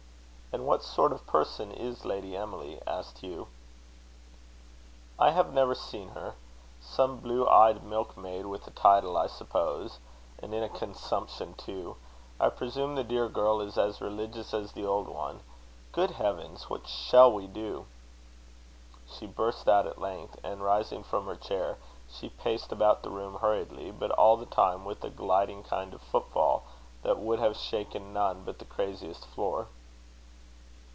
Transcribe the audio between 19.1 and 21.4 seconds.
burst out at length; and, rising from her